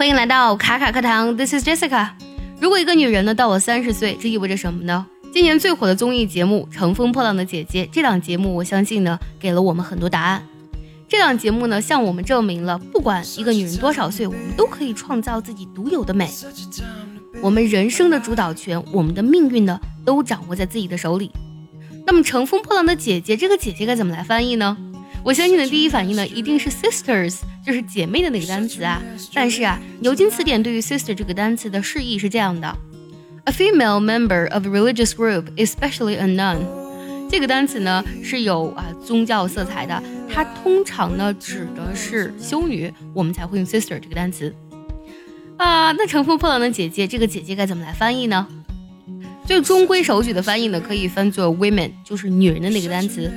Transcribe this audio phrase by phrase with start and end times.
[0.00, 2.08] 欢迎来到卡卡课堂，This is Jessica。
[2.58, 5.06] 如果一个女人呢到了三十岁，这意味着什么呢？
[5.30, 10.42] 今年最火的综艺节目《乘风破浪的姐姐》，这档节目我相信呢给了我们很多答案。
[11.06, 16.30] 这档节目呢向我们证明了，不管一个女人多少岁，我们都可以创造自己独有的美。
[17.42, 21.30] 我们人生的主导权，我们的命运呢都掌握在自己的手里。
[22.06, 24.78] 那么《乘风破浪的姐姐》这个姐姐该怎么来翻译呢？
[25.22, 29.02] 我相信的第一反应呢，一定是 sisters，就是姐妹的那个单词啊。
[29.34, 32.74] 但是啊，牛津词典对于 sister 这个单词的释义是这样的
[33.44, 36.58] ：a female member of a religious group, especially a nun。
[37.30, 40.02] 这个单词呢是有啊宗教色彩的，
[40.32, 44.52] 它通常呢指的是修女，我们才会用 sister 这个单词
[45.58, 45.92] 啊。
[45.92, 48.48] 那乘风破浪的姐姐，这个姐姐该怎么来翻译呢？
[49.50, 53.28] 最中规守矩的翻译呢，可以翻作 women，就是女人的那个单词。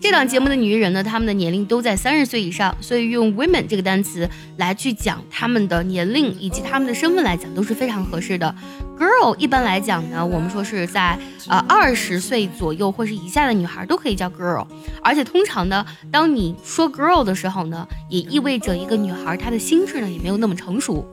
[0.00, 8.54] 这档节目的女艺人呢，她们的年龄都在三十岁以上，所以用 women 这个单词来去讲她们的年龄以及她们的身份来讲都是非常合适的。
[8.96, 14.64] girl 一般来讲呢，我们说是在呃二十岁左右或是以下的女孩都可以叫 girl，
[15.02, 21.04] 而且通常呢，当你说 girl 的时候呢，也意味着一个女孩她的心智呢也没有那么成熟。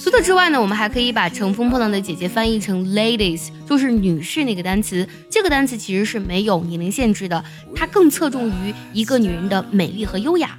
[0.00, 5.06] 除此之外呢，我们还可以把乘风破浪的姐姐翻译成 ladies，就是女士那个单词。
[5.28, 10.56] 这个单词其实是没有年龄限制的，它更侧重于一个女人的美丽和优雅。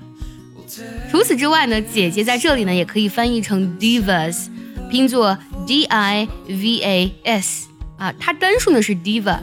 [1.10, 4.48] 除此之外呢，姐姐在这里呢也可以翻译成 divas，
[4.92, 7.68] 拼作 d i v a s
[7.98, 9.40] 啊，它单数呢是 diva。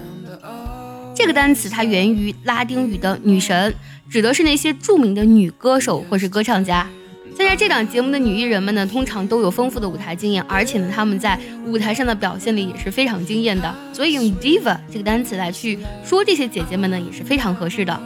[1.15, 3.75] 这个单词它源于拉丁语的女神，
[4.11, 6.87] 指的是那些著名的女歌手或是歌唱家。
[7.37, 13.75] 参加这档节目的女艺人们呢，通常都有丰富的舞台经验，而且呢，她们在舞台上的表现力也是非常惊艳的。
[13.93, 18.01] 所以用 diva 这个单词来去说这些姐姐们呢，也是非常合适的。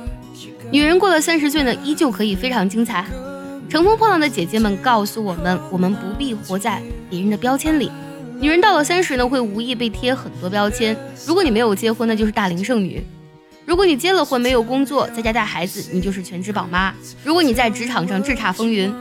[0.72, 3.06] 女人过了三十岁呢，依旧可以非常精彩。
[3.68, 7.88] 乘风破浪的姐姐们告诉我们，我们不必活在别人的标签里。
[8.40, 10.96] 女人到了三十呢，会无意被贴很多标签。
[11.24, 13.00] 如果你没有结婚，那就是大龄剩女；
[13.64, 16.92] 如果你结了婚，没有工作，在家带孩子，你就是全职宝妈；
[17.22, 18.92] 如果你在职场上叱咤风云。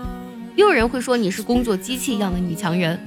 [0.59, 2.99] 也有人会说你是工作机器一样的女强人。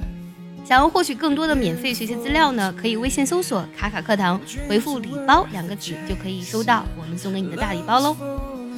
[0.65, 8.17] 想要获取更多的免费学习资料呢，可以微信搜索“卡卡课堂”，回复“礼包”两个字就可以收到我们送给你的大礼包喽。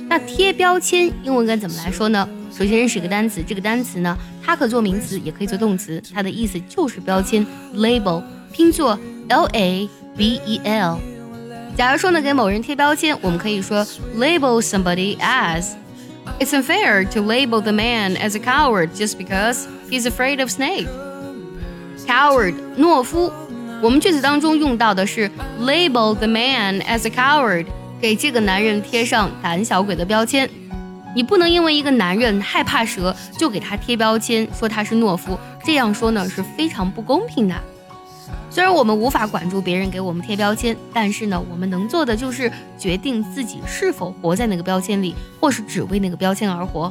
[0.09, 2.27] 那贴标签英文该怎么来说呢？
[2.51, 8.21] 首先认识一个单词，这个单词呢，它可做名词，也可以做动词，它的意思就是标签 （label），
[8.51, 8.99] 拼作
[9.29, 10.99] L A B E L。
[11.77, 13.85] 假如说呢，给某人贴标签，我们可以说
[14.17, 15.67] label somebody as。
[16.39, 20.87] It's unfair to label the man as a coward just because he's afraid of snake.
[22.05, 23.31] Coward，懦夫。
[23.81, 25.29] 我们句子当中用到的是
[25.61, 27.65] label the man as a coward，
[28.01, 30.49] 给这个男人贴上胆小鬼的标签。
[31.15, 35.39] 你不能因为一个男人害怕蛇就给他贴标签，说他是懦夫。
[35.63, 37.55] 这样说呢是非常不公平的。
[38.55, 42.49] 虽然我们无法管住别人给我们贴标签，但是呢，我们能做的就是
[42.79, 46.89] 决定自己是否活在那个标签里，或是只为那个标签而活。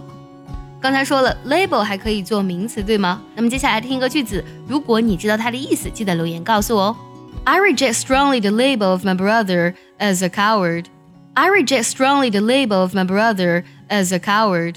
[0.78, 3.22] 刚才说了，label 还可以做名词，对吗？
[3.34, 6.96] 那么接下来听一个句子，如果你知道它的意思，记得留言告诉我哦。
[7.44, 10.84] I reject strongly the label of my brother as a coward.
[11.32, 14.74] I reject strongly the label of my brother as a coward.